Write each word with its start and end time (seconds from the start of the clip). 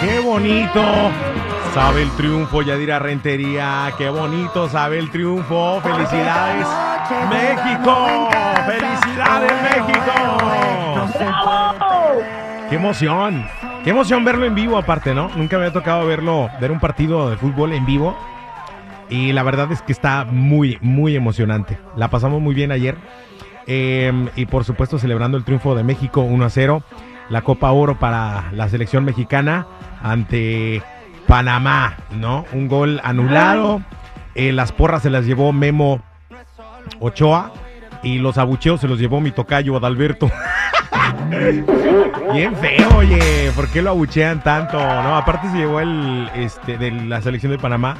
¡Qué 0.00 0.20
bonito! 0.20 0.82
Sabe 1.74 2.02
el 2.02 2.10
triunfo, 2.12 2.62
Yadira 2.62 3.00
Rentería. 3.00 3.92
¡Qué 3.98 4.08
bonito 4.08 4.68
sabe 4.68 5.00
el 5.00 5.10
triunfo! 5.10 5.80
¡Felicidades, 5.80 6.66
México! 7.28 8.28
¡Felicidades, 8.66 9.52
México! 9.62 10.12
¡Qué 12.70 12.76
emoción! 12.76 13.44
¡Qué 13.82 13.90
emoción 13.90 14.24
verlo 14.24 14.46
en 14.46 14.54
vivo 14.54 14.78
aparte, 14.78 15.12
¿no? 15.12 15.28
Nunca 15.34 15.56
me 15.56 15.64
había 15.64 15.72
tocado 15.72 16.06
verlo, 16.06 16.48
ver 16.60 16.70
un 16.70 16.78
partido 16.78 17.28
de 17.30 17.36
fútbol 17.36 17.72
en 17.72 17.84
vivo. 17.84 18.16
Y 19.08 19.32
la 19.32 19.42
verdad 19.42 19.72
es 19.72 19.82
que 19.82 19.90
está 19.92 20.24
muy, 20.24 20.78
muy 20.80 21.16
emocionante. 21.16 21.78
La 21.96 22.10
pasamos 22.10 22.40
muy 22.40 22.54
bien 22.54 22.70
ayer. 22.70 22.96
Eh, 23.66 24.30
y 24.36 24.46
por 24.46 24.64
supuesto 24.64 24.98
celebrando 25.00 25.36
el 25.36 25.42
triunfo 25.42 25.74
de 25.74 25.82
México 25.82 26.20
1 26.20 26.44
a 26.44 26.50
0. 26.50 26.82
La 27.30 27.42
Copa 27.42 27.70
Oro 27.72 27.98
para 27.98 28.50
la 28.52 28.68
selección 28.68 29.04
mexicana 29.04 29.66
ante 30.02 30.82
Panamá, 31.26 31.96
¿no? 32.12 32.44
Un 32.52 32.68
gol 32.68 33.00
anulado. 33.02 33.82
Eh, 34.34 34.52
las 34.52 34.72
porras 34.72 35.02
se 35.02 35.10
las 35.10 35.26
llevó 35.26 35.52
Memo 35.52 36.00
Ochoa. 37.00 37.52
Y 38.02 38.18
los 38.18 38.38
abucheos 38.38 38.80
se 38.80 38.86
los 38.86 39.00
llevó 39.00 39.20
mi 39.20 39.32
tocayo 39.32 39.76
Adalberto. 39.76 40.30
Bien 42.32 42.54
feo, 42.56 42.88
oye. 42.96 43.50
¿Por 43.56 43.68
qué 43.68 43.82
lo 43.82 43.90
abuchean 43.90 44.42
tanto? 44.42 44.78
No, 44.78 45.16
aparte 45.16 45.48
se 45.50 45.56
llevó 45.56 45.80
el 45.80 46.30
este 46.34 46.78
de 46.78 46.90
la 46.92 47.20
selección 47.22 47.50
de 47.50 47.58
Panamá 47.58 47.96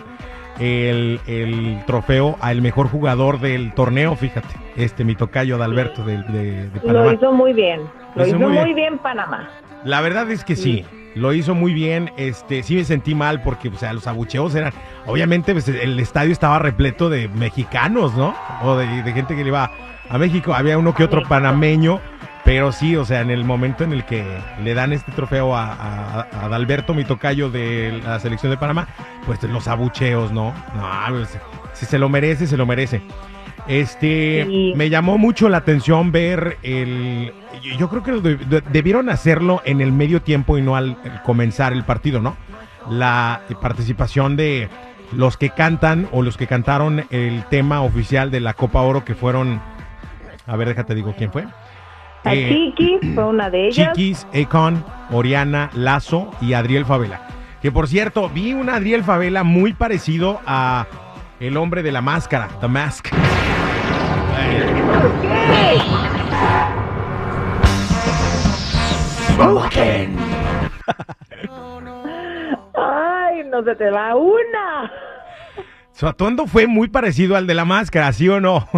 el, 0.61 1.21
el 1.27 1.83
trofeo 1.87 2.37
al 2.41 2.63
mejor 2.63 2.89
jugador 2.89 3.41
del 3.41 3.73
torneo, 3.75 4.17
fíjate. 4.17 4.55
Este 4.77 5.05
mi 5.05 5.15
tocayo 5.15 5.57
Adalberto 5.57 6.05
de, 6.05 6.19
de, 6.23 6.71
de 6.71 6.81
Panamá. 6.81 7.07
Lo 7.07 7.13
hizo 7.13 7.33
muy 7.33 7.53
bien. 7.53 7.83
Lo, 8.17 8.27
hizo 8.27 8.37
hizo, 8.37 8.39
muy 8.49 8.57
muy 8.57 8.65
bien. 8.65 8.77
bien. 8.77 8.99
Panamá. 8.99 9.49
La 9.85 10.01
verdad 10.01 10.31
es 10.31 10.43
que 10.45 10.57
sí. 10.57 10.85
Lo 11.15 11.33
hizo 11.33 11.55
muy 11.55 11.73
bien, 11.73 12.13
este, 12.19 12.63
sí 12.63 12.75
me 12.77 12.85
sentí 12.85 13.15
mal 13.15 13.41
porque, 13.43 13.69
o 13.69 13.79
sea, 13.79 13.95
los 13.95 14.07
abucheos 14.07 14.55
eran, 14.55 14.73
obviamente, 15.07 15.53
pues, 15.55 15.67
el 15.67 15.99
estadio 15.99 16.31
estaba 16.31 16.59
repleto 16.59 17.09
de 17.09 17.29
mexicanos, 17.29 18.15
¿no? 18.15 18.35
O 18.63 18.77
de, 18.77 19.03
de 19.03 19.13
gente 19.13 19.35
que 19.35 19.43
le 19.43 19.49
iba 19.49 19.71
a 20.11 20.19
México, 20.19 20.53
había 20.53 20.77
uno 20.77 20.95
que 20.95 21.05
otro 21.05 21.23
panameño, 21.23 22.01
pero 22.45 22.71
sí, 22.71 22.97
o 22.97 23.07
sea, 23.07 23.23
en 23.23 23.31
el 23.31 23.45
momento 23.45 23.83
en 23.83 23.93
el 23.95 24.05
que 24.05 24.25
le 24.63 24.75
dan 24.75 24.93
este 24.93 25.11
trofeo 25.13 25.57
a, 25.57 25.73
a, 25.73 26.21
a 26.33 26.45
Adalberto, 26.45 26.93
mi 26.93 27.05
tocayo 27.05 27.49
de 27.51 27.99
la 28.05 28.21
selección 28.21 28.51
de 28.53 28.59
Panamá, 28.59 28.87
pues 29.25 29.43
los 29.43 29.69
abucheos, 29.69 30.33
¿no? 30.33 30.53
No, 30.75 30.91
pues, 31.09 31.39
si 31.73 31.87
se 31.87 31.99
lo 31.99 32.11
merece, 32.11 32.47
se 32.47 32.59
lo 32.59 32.67
merece. 32.67 33.01
Este, 33.69 34.45
Sí. 34.47 34.73
me 34.77 34.89
llamó 34.91 35.19
mucho 35.19 35.49
la 35.49 35.59
atención 35.59 36.13
ver 36.13 36.59
el. 36.63 37.33
Yo, 37.79 37.89
creo 37.89 38.03
que 38.03 38.39
debieron 38.71 39.09
hacerlo 39.09 39.61
en 39.65 39.81
el 39.81 39.93
medio 39.93 40.23
tiempo 40.23 40.57
y 40.59 40.63
no 40.63 40.77
al, 40.77 40.97
comenzar 41.25 41.73
el 41.73 41.85
partido, 41.85 42.21
¿no? 42.21 42.37
La 42.89 43.41
participación 43.61 44.37
de 44.37 44.69
los 45.13 45.37
que 45.37 45.51
cantan 45.51 46.09
o 46.13 46.23
los 46.23 46.37
que 46.37 46.47
cantaron 46.47 47.05
el 47.11 47.45
tema 47.51 47.81
oficial 47.83 48.31
de 48.31 48.41
la 48.41 48.55
Copa 48.55 48.83
Oro 48.83 49.05
que 49.05 49.15
fueron. 49.15 49.61
A 50.47 50.55
ver, 50.57 50.69
déjate 50.69 50.95
digo 50.95 51.15
quién 51.17 51.33
fue. 51.33 51.45
A 52.25 52.35
Eh, 52.35 52.49
Chiqui 52.77 53.15
fue 53.15 53.25
una 53.25 53.51
de 53.51 53.69
ellas. 53.69 53.93
Chiquis, 53.95 54.27
Econ, 54.33 54.85
Oriana, 55.11 55.71
Lazo 55.75 56.31
y 56.41 56.53
Adriel 56.53 56.85
Favela. 56.85 57.21
Que 57.63 57.73
por 57.73 57.89
cierto, 57.89 58.29
vi 58.29 58.53
un 58.53 58.69
Adriel 58.69 59.03
Favela 59.03 59.43
muy 59.43 59.73
parecido 59.73 60.41
a 60.47 60.87
el 61.41 61.57
hombre 61.57 61.83
de 61.83 61.93
la 61.93 62.01
máscara, 62.01 62.49
The 62.61 62.69
Mask. 62.69 63.09
Ay, 72.75 73.45
no 73.51 73.65
se 73.65 73.75
te 73.77 73.91
va 73.91 74.15
una. 74.17 74.93
Su 75.93 76.07
atuendo 76.07 76.47
fue 76.47 76.67
muy 76.67 76.89
parecido 76.89 77.37
al 77.37 77.47
de 77.47 77.55
la 77.55 77.65
máscara, 77.65 78.13
¿sí 78.13 78.29
o 78.29 78.41
no? 78.41 78.69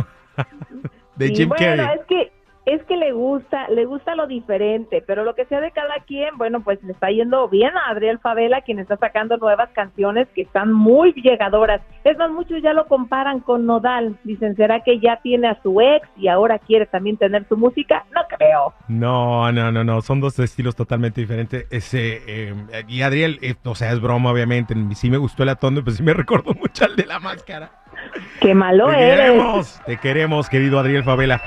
de 1.17 1.29
Jim 1.31 1.49
bueno, 1.49 1.65
Carrey. 1.65 1.99
es 1.99 2.07
que 2.07 2.33
es 2.75 2.83
que 2.85 2.97
le 2.97 3.13
gusta, 3.13 3.69
le 3.71 3.85
gusta 3.87 4.15
lo 4.15 4.27
diferente, 4.27 5.03
pero 5.07 5.25
lo 5.25 5.35
que 5.35 5.47
sea 5.47 5.61
de 5.61 5.71
cada 5.71 5.95
quien, 6.07 6.37
bueno, 6.37 6.61
pues 6.63 6.83
le 6.83 6.93
está 6.93 7.11
yendo 7.11 7.49
bien 7.49 7.71
a 7.77 7.91
Adriel 7.91 8.19
Favela, 8.19 8.61
quien 8.61 8.79
está 8.79 8.97
sacando 8.97 9.37
nuevas 9.39 9.71
canciones 9.71 10.29
que 10.35 10.43
están 10.43 10.73
muy 10.73 11.13
llegadoras. 11.15 11.81
Es 12.05 12.19
más, 12.19 12.31
muchos 12.31 12.63
ya 12.63 12.73
lo 12.73 12.87
comparan 12.87 13.41
con 13.41 13.65
Nodal. 13.65 14.19
Dicen, 14.25 14.55
¿será 14.57 14.81
que 14.83 15.01
ya 15.01 15.19
tiene 15.23 15.49
a 15.49 15.63
su 15.63 15.81
ex 15.81 16.07
y 16.17 16.29
ahora 16.29 16.59
quiere 16.59 16.87
también 16.87 17.17
tener 17.17 17.47
su 17.49 17.57
música? 17.57 18.05
No 18.15 18.21
creo. 18.37 18.75
No, 18.89 19.51
no, 19.53 19.73
no, 19.73 19.85
no, 19.85 20.01
son 20.03 20.21
dos 20.21 20.39
estilos 20.39 20.77
totalmente 20.77 21.21
diferentes. 21.21 21.67
Ese, 21.71 22.23
eh, 22.27 22.55
y 22.87 23.03
Adriel, 23.03 23.39
eh, 23.43 23.55
o 23.65 23.75
sea, 23.75 23.93
es 23.93 24.01
broma, 24.01 24.31
obviamente. 24.31 24.75
Sí 24.95 25.11
me 25.11 25.17
gustó 25.17 25.43
el 25.43 25.49
atondo, 25.51 25.83
pues 25.83 25.97
sí 25.97 26.03
me 26.03 26.13
recordó 26.15 26.53
mucho 26.55 26.85
al 26.85 26.97
de 26.97 27.07
la 27.07 27.19
máscara. 27.19 27.71
Qué 28.41 28.55
malo 28.55 28.87
Te 28.89 29.01
eres. 29.01 29.21
queremos, 29.21 29.81
te 29.87 29.97
queremos, 29.97 30.49
querido 30.49 30.79
Adriel 30.79 31.03
Favela. 31.05 31.41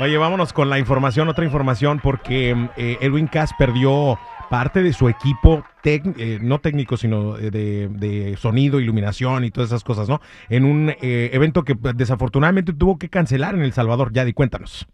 Oye, 0.00 0.18
vámonos 0.18 0.52
con 0.52 0.68
la 0.70 0.78
información, 0.78 1.28
otra 1.28 1.44
información, 1.44 2.00
porque 2.02 2.50
eh, 2.76 2.98
Edwin 3.00 3.28
Cass 3.28 3.52
perdió 3.56 4.18
parte 4.50 4.82
de 4.82 4.92
su 4.92 5.08
equipo, 5.08 5.62
eh, 5.84 6.38
no 6.42 6.58
técnico, 6.58 6.96
sino 6.96 7.34
de, 7.34 7.50
de- 7.50 7.88
de 7.88 8.36
sonido, 8.36 8.80
iluminación 8.80 9.44
y 9.44 9.50
todas 9.50 9.70
esas 9.70 9.84
cosas, 9.84 10.08
¿no? 10.08 10.20
En 10.48 10.64
un 10.64 10.90
eh, 10.90 11.30
evento 11.32 11.62
que 11.62 11.76
pues, 11.76 11.96
desafortunadamente 11.96 12.72
tuvo 12.72 12.98
que 12.98 13.08
cancelar 13.08 13.54
en 13.54 13.62
El 13.62 13.72
Salvador. 13.72 14.12
Yadi, 14.12 14.32
cuéntanos. 14.32 14.86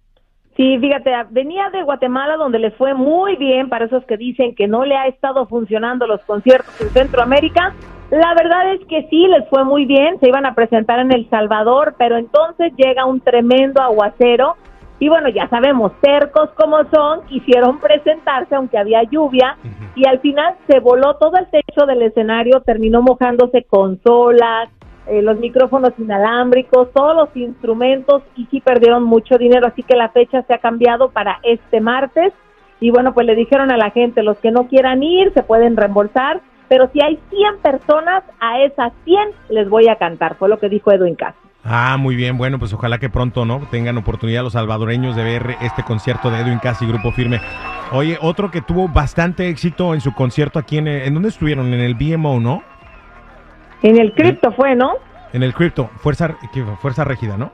Sí, 0.56 0.78
fíjate, 0.78 1.10
venía 1.31 1.71
de 1.71 1.83
Guatemala 1.83 2.37
donde 2.37 2.59
le 2.59 2.71
fue 2.72 2.93
muy 2.93 3.37
bien 3.37 3.71
para 3.71 3.87
esos 3.87 4.05
que 4.05 4.19
dicen 4.19 4.55
que 4.55 4.69
no 4.69 4.84
le 4.84 4.97
ha 4.97 5.06
estado 5.06 5.47
funcionando 5.47 6.06
los 6.06 6.21
conciertos 6.22 6.78
en 6.81 6.91
Centroamérica. 6.91 7.75
La 8.10 8.34
verdad 8.34 8.75
es 8.75 8.81
que 8.87 9.06
sí, 9.09 9.27
les 9.28 9.49
fue 9.49 9.65
muy 9.65 9.87
bien, 9.87 10.21
se 10.21 10.28
iban 10.28 10.44
a 10.44 10.55
presentar 10.55 10.99
en 10.99 11.12
El 11.12 11.28
Salvador, 11.31 11.94
pero 11.99 12.19
entonces 12.19 12.72
llega 12.77 13.06
un 13.06 13.21
tremendo 13.21 13.81
aguacero 13.81 14.56
y 15.00 15.09
bueno, 15.09 15.31
ya 15.31 15.49
sabemos, 15.49 15.93
cercos 16.03 16.50
como 16.50 16.77
son, 16.93 17.25
quisieron 17.27 17.81
presentarse 17.81 18.55
aunque 18.55 18.77
había 18.77 19.03
lluvia 19.03 19.56
y 19.97 20.06
al 20.06 20.21
final 20.21 20.56
se 20.69 20.78
voló 20.78 21.16
todo 21.16 21.38
el 21.38 21.47
techo 21.47 21.87
del 21.87 22.03
escenario, 22.03 22.61
terminó 22.61 23.00
mojándose 23.00 23.65
consolas, 23.65 24.69
eh, 25.06 25.22
los 25.22 25.39
micrófonos 25.39 25.94
inalámbricos, 25.99 26.93
todos 26.93 27.16
los 27.16 27.34
instrumentos 27.34 28.22
y 28.37 28.44
sí 28.50 28.60
perdieron 28.60 29.03
mucho 29.03 29.39
dinero, 29.39 29.66
así 29.66 29.83
que 29.83 29.97
la 29.97 30.10
fecha 30.10 30.43
se 30.43 30.53
ha 30.53 30.59
cambiado 30.59 31.09
para 31.10 31.41
este 31.44 31.81
martes 31.81 32.34
y 32.78 32.91
bueno, 32.91 33.15
pues 33.15 33.27
le 33.27 33.34
dijeron 33.34 33.71
a 33.72 33.78
la 33.78 33.91
gente, 33.91 34.22
los 34.22 34.39
que 34.39 34.50
no 34.50 34.69
quieran 34.69 35.03
ir 35.03 35.33
se 35.33 35.43
pueden 35.43 35.78
reembolsar, 35.78 36.43
pero 36.69 36.91
si 36.93 37.00
hay 37.03 37.19
100 37.31 37.59
personas, 37.62 38.22
a 38.39 38.60
esas 38.60 38.93
100 39.05 39.31
les 39.49 39.69
voy 39.71 39.89
a 39.89 39.97
cantar, 39.97 40.34
fue 40.34 40.50
lo 40.50 40.59
que 40.59 40.69
dijo 40.69 40.93
Edwin 40.93 41.15
Cass. 41.15 41.34
Ah, 41.73 41.97
muy 41.99 42.17
bien, 42.17 42.37
bueno, 42.37 42.59
pues 42.59 42.73
ojalá 42.73 42.99
que 42.99 43.09
pronto, 43.09 43.45
¿no? 43.45 43.61
Tengan 43.71 43.97
oportunidad 43.97 44.43
los 44.43 44.55
salvadoreños 44.55 45.15
de 45.15 45.23
ver 45.23 45.55
este 45.61 45.85
concierto 45.85 46.29
de 46.29 46.41
Edwin 46.41 46.59
Cass 46.59 46.83
y 46.83 46.87
Grupo 46.87 47.13
Firme. 47.13 47.41
Oye, 47.93 48.19
otro 48.21 48.51
que 48.51 48.61
tuvo 48.61 48.89
bastante 48.89 49.49
éxito 49.49 49.95
en 49.95 50.01
su 50.01 50.13
concierto 50.13 50.59
aquí 50.59 50.78
en... 50.78 50.89
¿En 50.89 51.15
dónde 51.15 51.28
estuvieron? 51.28 51.72
En 51.72 51.78
el 51.78 51.95
BMO, 51.95 52.41
¿no? 52.41 52.65
En 53.83 54.01
el 54.01 54.15
cripto 54.15 54.51
fue, 54.51 54.75
¿no? 54.75 54.95
En 55.33 55.45
el 55.45 55.55
Crypto, 55.55 55.91
Fuerza. 55.99 56.37
Fuerza 56.81 57.05
Régida, 57.05 57.37
¿no? 57.37 57.53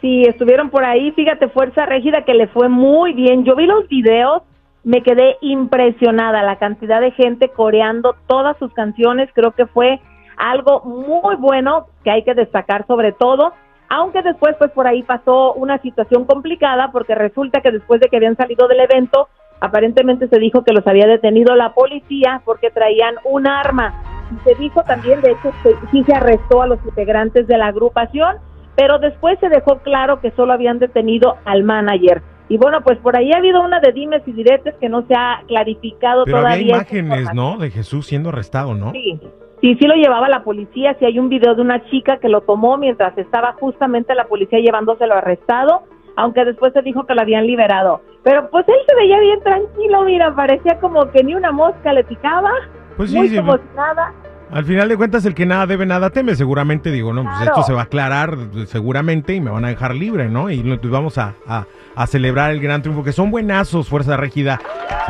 Sí, 0.00 0.22
estuvieron 0.22 0.70
por 0.70 0.84
ahí, 0.84 1.12
fíjate, 1.12 1.48
Fuerza 1.48 1.86
Régida, 1.86 2.24
que 2.24 2.34
le 2.34 2.48
fue 2.48 2.68
muy 2.68 3.12
bien. 3.12 3.44
Yo 3.44 3.54
vi 3.54 3.66
los 3.66 3.86
videos, 3.88 4.42
me 4.82 5.04
quedé 5.04 5.36
impresionada, 5.42 6.42
la 6.42 6.58
cantidad 6.58 7.00
de 7.00 7.12
gente 7.12 7.50
coreando 7.50 8.16
todas 8.26 8.56
sus 8.58 8.72
canciones, 8.72 9.28
creo 9.32 9.52
que 9.52 9.66
fue 9.66 10.00
algo 10.40 10.80
muy 10.82 11.36
bueno 11.36 11.86
que 12.02 12.10
hay 12.10 12.24
que 12.24 12.34
destacar 12.34 12.86
sobre 12.86 13.12
todo, 13.12 13.52
aunque 13.88 14.22
después 14.22 14.56
pues 14.58 14.70
por 14.70 14.86
ahí 14.86 15.02
pasó 15.02 15.52
una 15.54 15.78
situación 15.78 16.24
complicada 16.24 16.90
porque 16.92 17.14
resulta 17.14 17.60
que 17.60 17.70
después 17.70 18.00
de 18.00 18.08
que 18.08 18.16
habían 18.16 18.36
salido 18.36 18.66
del 18.68 18.80
evento, 18.80 19.28
aparentemente 19.60 20.28
se 20.28 20.38
dijo 20.38 20.64
que 20.64 20.72
los 20.72 20.86
había 20.86 21.06
detenido 21.06 21.54
la 21.54 21.74
policía 21.74 22.40
porque 22.44 22.70
traían 22.70 23.16
un 23.24 23.46
arma. 23.46 23.94
Y 24.32 24.48
se 24.48 24.54
dijo 24.54 24.82
también, 24.84 25.20
de 25.20 25.32
hecho, 25.32 25.52
que 25.62 25.74
sí 25.90 26.04
se 26.04 26.14
arrestó 26.14 26.62
a 26.62 26.66
los 26.68 26.78
integrantes 26.84 27.46
de 27.46 27.58
la 27.58 27.66
agrupación, 27.66 28.36
pero 28.76 28.98
después 28.98 29.38
se 29.40 29.48
dejó 29.48 29.78
claro 29.80 30.20
que 30.20 30.30
solo 30.30 30.52
habían 30.52 30.78
detenido 30.78 31.36
al 31.44 31.64
manager. 31.64 32.22
Y 32.48 32.56
bueno, 32.56 32.80
pues 32.82 32.98
por 32.98 33.16
ahí 33.16 33.32
ha 33.32 33.38
habido 33.38 33.60
una 33.60 33.80
de 33.80 33.92
dimes 33.92 34.22
y 34.26 34.32
diretes 34.32 34.74
que 34.80 34.88
no 34.88 35.06
se 35.06 35.14
ha 35.14 35.42
clarificado 35.46 36.24
Pero 36.24 36.38
todavía. 36.38 36.54
había 36.54 36.74
imágenes. 36.76 37.34
¿no? 37.34 37.58
De 37.58 37.70
Jesús 37.70 38.06
siendo 38.06 38.30
arrestado, 38.30 38.74
¿no? 38.74 38.92
Sí, 38.92 39.20
sí, 39.60 39.76
sí 39.80 39.86
lo 39.86 39.94
llevaba 39.94 40.28
la 40.28 40.42
policía. 40.42 40.96
Sí 40.98 41.04
hay 41.04 41.18
un 41.18 41.28
video 41.28 41.54
de 41.54 41.62
una 41.62 41.84
chica 41.90 42.18
que 42.18 42.28
lo 42.28 42.40
tomó 42.42 42.76
mientras 42.76 43.16
estaba 43.18 43.54
justamente 43.60 44.14
la 44.14 44.24
policía 44.26 44.58
llevándoselo 44.60 45.14
arrestado, 45.14 45.82
aunque 46.16 46.44
después 46.44 46.72
se 46.72 46.82
dijo 46.82 47.06
que 47.06 47.14
lo 47.14 47.22
habían 47.22 47.46
liberado. 47.46 48.02
Pero 48.22 48.50
pues 48.50 48.66
él 48.68 48.74
se 48.86 48.94
veía 48.96 49.18
bien 49.20 49.40
tranquilo, 49.42 50.02
mira, 50.04 50.34
parecía 50.34 50.78
como 50.80 51.10
que 51.10 51.24
ni 51.24 51.34
una 51.34 51.52
mosca 51.52 51.92
le 51.92 52.04
picaba, 52.04 52.50
Pues 52.96 53.10
sí, 53.10 53.16
muy 53.16 53.28
sí, 53.28 53.36
como 53.36 53.56
nada. 53.74 54.12
Al 54.52 54.64
final 54.64 54.88
de 54.88 54.96
cuentas, 54.96 55.24
el 55.26 55.34
que 55.36 55.46
nada 55.46 55.64
debe, 55.64 55.86
nada 55.86 56.10
teme. 56.10 56.34
Seguramente 56.34 56.90
digo, 56.90 57.12
no, 57.12 57.22
pues 57.22 57.40
esto 57.42 57.62
se 57.62 57.72
va 57.72 57.82
a 57.82 57.84
aclarar 57.84 58.36
seguramente 58.66 59.32
y 59.32 59.40
me 59.40 59.48
van 59.50 59.64
a 59.64 59.68
dejar 59.68 59.94
libre, 59.94 60.28
¿no? 60.28 60.50
Y 60.50 60.60
pues 60.76 60.90
vamos 60.90 61.18
a, 61.18 61.34
a- 61.46 61.66
a 61.94 62.06
celebrar 62.08 62.50
el 62.50 62.60
gran 62.60 62.82
triunfo, 62.82 63.04
que 63.04 63.12
son 63.12 63.30
buenazos, 63.30 63.88
Fuerza 63.88 64.16
Régida. 64.16 64.58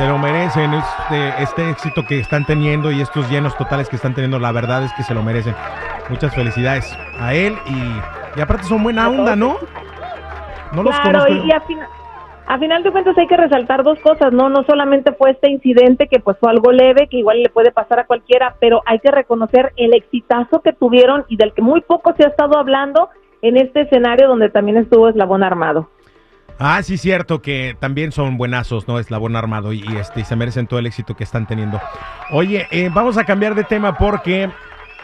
Se 0.01 0.07
lo 0.07 0.17
merecen 0.17 0.73
este, 0.73 1.43
este 1.43 1.69
éxito 1.69 2.03
que 2.07 2.17
están 2.17 2.43
teniendo 2.43 2.91
y 2.91 3.01
estos 3.01 3.29
llenos 3.29 3.55
totales 3.55 3.87
que 3.87 3.97
están 3.97 4.15
teniendo. 4.15 4.39
La 4.39 4.51
verdad 4.51 4.83
es 4.83 4.91
que 4.93 5.03
se 5.03 5.13
lo 5.13 5.21
merecen. 5.21 5.53
Muchas 6.09 6.33
felicidades 6.33 6.97
a 7.19 7.35
él 7.35 7.55
y, 7.67 8.39
y 8.39 8.41
aparte 8.41 8.63
son 8.63 8.81
buena 8.81 9.07
onda, 9.07 9.35
¿no? 9.35 9.57
No 10.73 10.81
los 10.81 10.99
claro, 11.01 11.19
conozco. 11.27 11.45
y, 11.45 11.51
a, 11.51 11.61
a 12.47 12.57
final 12.57 12.81
de 12.81 12.91
cuentas 12.91 13.15
hay 13.15 13.27
que 13.27 13.37
resaltar 13.37 13.83
dos 13.83 13.99
cosas, 13.99 14.33
¿no? 14.33 14.49
No 14.49 14.63
solamente 14.63 15.11
fue 15.11 15.29
este 15.29 15.51
incidente 15.51 16.07
que 16.07 16.19
pues 16.19 16.35
fue 16.39 16.49
algo 16.49 16.71
leve, 16.71 17.07
que 17.07 17.17
igual 17.17 17.43
le 17.43 17.49
puede 17.49 17.71
pasar 17.71 17.99
a 17.99 18.07
cualquiera, 18.07 18.55
pero 18.59 18.81
hay 18.87 18.97
que 18.97 19.11
reconocer 19.11 19.71
el 19.75 19.93
exitazo 19.93 20.63
que 20.63 20.73
tuvieron 20.73 21.25
y 21.27 21.37
del 21.37 21.53
que 21.53 21.61
muy 21.61 21.81
poco 21.81 22.15
se 22.17 22.25
ha 22.25 22.29
estado 22.29 22.57
hablando 22.57 23.09
en 23.43 23.55
este 23.55 23.81
escenario 23.81 24.27
donde 24.27 24.49
también 24.49 24.77
estuvo 24.77 25.09
Eslabón 25.09 25.43
Armado. 25.43 25.89
Ah, 26.59 26.81
sí, 26.83 26.97
cierto, 26.97 27.41
que 27.41 27.75
también 27.79 28.11
son 28.11 28.37
buenazos, 28.37 28.87
¿no? 28.87 28.99
Eslabón 28.99 29.35
Armado 29.35 29.73
y, 29.73 29.83
este, 29.97 30.23
se 30.23 30.35
merecen 30.35 30.67
todo 30.67 30.79
el 30.79 30.85
éxito 30.85 31.15
que 31.15 31.23
están 31.23 31.47
teniendo. 31.47 31.81
Oye, 32.31 32.67
eh, 32.71 32.89
vamos 32.93 33.17
a 33.17 33.23
cambiar 33.23 33.55
de 33.55 33.63
tema 33.63 33.97
porque 33.97 34.49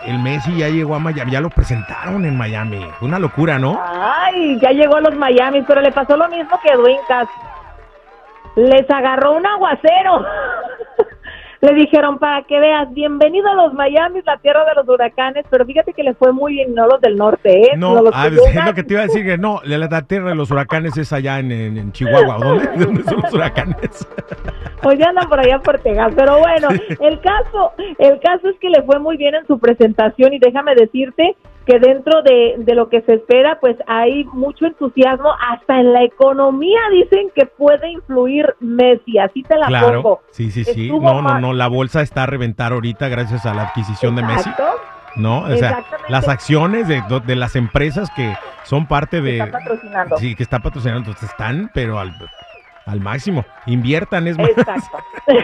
el 0.06 0.20
Messi 0.20 0.56
ya 0.58 0.70
llegó 0.70 0.96
a 0.96 1.00
Miami, 1.00 1.32
ya 1.32 1.42
lo 1.42 1.50
presentaron 1.50 2.26
en 2.26 2.38
Miami. 2.38 2.86
Una 3.02 3.20
locura, 3.20 3.58
¿no? 3.58 3.82
Ay, 3.84 4.60
ya 4.62 4.72
llegó 4.72 4.98
a 4.98 5.02
los 5.02 5.16
Miami, 5.16 5.64
pero 5.64 5.82
le 5.82 5.92
pasó 5.92 6.16
lo 6.16 6.30
mismo 6.30 6.60
que 6.62 6.76
Dwayne 6.76 7.02
Les 8.56 8.90
agarró 8.90 9.34
un 9.34 9.46
aguacero. 9.46 10.26
Le 11.62 11.74
dijeron 11.74 12.20
para 12.20 12.44
que 12.44 12.60
veas, 12.60 12.94
bienvenido 12.94 13.50
a 13.50 13.56
los 13.56 13.74
Miami, 13.74 14.22
la 14.26 14.38
tierra 14.38 14.66
de 14.66 14.76
los 14.76 14.88
huracanes, 14.88 15.46
pero 15.50 15.66
fíjate 15.66 15.94
que 15.94 16.04
le 16.04 16.14
fue 16.14 16.32
muy 16.32 16.54
bien, 16.54 16.76
no 16.76 16.88
los 16.88 17.02
del 17.02 17.16
norte, 17.16 17.62
¿eh? 17.62 17.78
No, 17.78 18.04
ah, 18.14 18.28
es 18.28 18.66
lo 18.66 18.74
que 18.74 18.84
te 18.84 18.94
iba 18.94 19.04
a 19.04 19.08
decir, 19.08 19.26
que 19.26 19.38
no, 19.38 19.62
la, 19.64 20.02
tierra 20.04 20.30
de 20.30 20.36
los 20.36 20.52
huracanes 20.52 20.98
es 20.98 21.12
allá 21.12 21.40
en, 21.40 21.92
Chihuahua, 21.92 22.38
¿dónde, 22.40 22.68
¿dónde 22.86 23.04
son 23.04 23.22
los 23.22 23.34
huracanes? 23.34 24.08
Pues 24.80 25.00
ya 25.00 25.10
andan 25.10 25.28
por 25.28 25.40
allá 25.40 25.58
por 25.58 25.80
Texas, 25.80 26.14
pero 26.16 26.38
bueno, 26.38 26.68
el 27.02 27.20
caso, 27.20 27.72
el 27.98 28.20
caso 28.20 28.48
es 28.48 28.60
que 28.60 28.70
le 28.70 28.84
fue 28.84 29.00
muy 29.00 29.18
bien 29.18 29.34
en 29.34 29.46
su 29.48 29.58
presentación 29.58 30.34
y 30.34 30.40
déjame 30.40 30.76
decirte 30.76 31.36
que 31.68 31.80
dentro 31.80 32.22
de, 32.24 32.56
de, 32.60 32.76
lo 32.76 32.88
que 32.88 33.02
se 33.02 33.16
espera, 33.16 33.60
pues 33.60 33.76
hay 33.88 34.24
mucho 34.24 34.66
entusiasmo, 34.66 35.30
hasta 35.52 35.82
en 35.82 35.92
la 35.92 36.04
economía 36.04 36.80
dicen 36.92 37.30
que 37.36 37.46
puede 37.46 37.92
influir 37.92 38.56
Messi, 38.62 39.18
así 39.20 39.44
te 39.44 39.58
la 39.58 39.68
claro, 39.68 40.02
pongo. 40.02 40.22
Sí, 40.32 40.50
sí, 40.50 40.64
sí, 40.64 40.90
no, 40.90 41.22
no, 41.22 41.40
no, 41.40 41.54
la 41.54 41.68
bolsa 41.68 42.02
está 42.02 42.24
a 42.24 42.26
reventar 42.26 42.72
ahorita 42.72 43.10
gracias 43.10 43.46
a 43.46 43.54
la 43.54 43.64
adquisición 43.64 44.16
de 44.16 44.24
Messi. 44.24 44.50
¿no? 45.18 45.42
O 45.42 45.56
sea, 45.58 45.84
las 46.10 46.30
acciones 46.30 46.88
de, 46.88 47.04
de, 47.26 47.36
las 47.36 47.56
empresas 47.56 48.10
que 48.16 48.36
son 48.64 48.88
parte 48.88 49.20
de... 49.20 49.40
Está 49.40 49.52
patrocinando. 49.52 50.18
Sí, 50.18 50.36
que 50.36 50.44
está 50.44 50.60
patrocinando, 50.60 51.00
entonces 51.00 51.30
están, 51.30 51.72
pero 51.74 52.00
al, 52.00 52.14
al 52.88 53.02
máximo. 53.02 53.46
Inviertan, 53.66 54.28
es 54.28 54.38
más. 54.38 54.50
Exacto. 54.50 54.98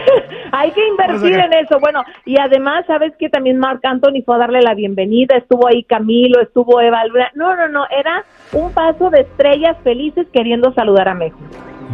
Hay 0.52 0.70
que 0.72 0.88
invertir 0.88 1.38
en 1.38 1.52
eso. 1.52 1.78
Bueno, 1.78 2.02
y 2.24 2.38
además, 2.38 2.84
¿sabes 2.86 3.12
que 3.18 3.28
También 3.28 3.58
Marc 3.58 3.84
Anthony 3.84 4.22
fue 4.24 4.36
a 4.36 4.38
darle 4.38 4.62
la 4.62 4.74
bienvenida. 4.74 5.36
Estuvo 5.36 5.68
ahí 5.68 5.84
Camilo, 5.84 6.40
estuvo 6.40 6.80
Eva 6.80 7.04
Luna. 7.04 7.30
No, 7.34 7.54
no, 7.54 7.68
no. 7.68 7.84
Era 7.90 8.24
un 8.52 8.72
paso 8.72 9.10
de 9.10 9.20
estrellas 9.20 9.76
felices 9.84 10.26
queriendo 10.32 10.72
saludar 10.72 11.08
a 11.08 11.14
México. 11.14 11.38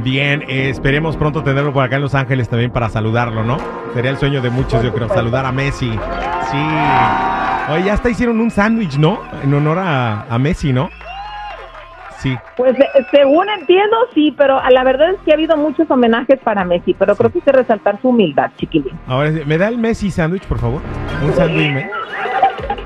Bien, 0.02 0.42
eh, 0.48 0.70
esperemos 0.70 1.16
pronto 1.16 1.42
tenerlo 1.42 1.72
por 1.72 1.84
acá 1.84 1.96
en 1.96 2.02
Los 2.02 2.14
Ángeles 2.14 2.48
también 2.48 2.70
para 2.70 2.88
saludarlo, 2.88 3.42
¿no? 3.42 3.58
Sería 3.92 4.12
el 4.12 4.16
sueño 4.16 4.40
de 4.40 4.48
muchos, 4.48 4.82
yo 4.82 4.92
creo, 4.94 5.08
saludar 5.08 5.44
a 5.44 5.52
Messi. 5.52 5.90
Sí. 5.90 6.58
Oye, 7.72 7.84
ya 7.84 7.94
hasta 7.94 8.08
hicieron 8.08 8.40
un 8.40 8.50
sándwich, 8.50 8.96
¿no? 8.96 9.20
En 9.42 9.52
honor 9.52 9.78
a, 9.78 10.22
a 10.22 10.38
Messi, 10.38 10.72
¿no? 10.72 10.90
Sí. 12.20 12.36
Pues 12.56 12.78
eh, 12.78 12.86
según 13.10 13.48
entiendo, 13.48 13.96
sí, 14.14 14.34
pero 14.36 14.60
la 14.70 14.84
verdad 14.84 15.10
es 15.10 15.20
que 15.24 15.30
ha 15.30 15.34
habido 15.34 15.56
muchos 15.56 15.90
homenajes 15.90 16.38
para 16.40 16.64
Messi, 16.64 16.94
pero 16.94 17.16
creo 17.16 17.30
que 17.30 17.38
hay 17.38 17.44
que 17.44 17.52
resaltar 17.52 18.00
su 18.00 18.10
humildad, 18.10 18.50
chiquilín. 18.58 18.92
Ahora, 19.06 19.30
¿me 19.46 19.56
da 19.56 19.68
el 19.68 19.78
Messi 19.78 20.10
sándwich, 20.10 20.44
por 20.44 20.58
favor? 20.58 20.82
Un 21.22 21.32
sándwich. 21.32 21.86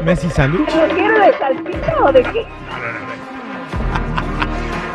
¿Messi 0.05 0.31
sándwich? 0.31 0.73
¿Lo 0.75 0.95
quiere 0.95 1.19
de 1.19 1.33
salsita 1.39 1.97
o 2.05 2.13
de 2.13 2.23
qué? 2.23 2.47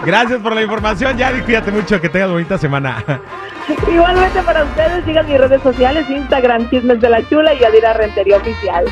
Gracias 0.05 0.39
por 0.39 0.55
la 0.55 0.61
información, 0.61 1.17
Yadi. 1.17 1.41
Cuídate 1.41 1.71
mucho, 1.71 1.99
que 1.99 2.07
tengas 2.07 2.29
bonita 2.29 2.57
semana. 2.57 3.03
Igualmente 3.91 4.41
para 4.43 4.63
ustedes, 4.63 5.03
sigan 5.03 5.27
mis 5.27 5.37
redes 5.37 5.61
sociales, 5.61 6.09
Instagram, 6.09 6.69
Chismes 6.69 7.01
de 7.01 7.09
la 7.09 7.27
Chula 7.27 7.53
y 7.53 7.63
Adira 7.63 7.93
Rentería 7.93 8.37
Oficial. 8.37 8.85